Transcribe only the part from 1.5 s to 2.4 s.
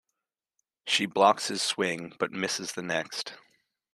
swing, but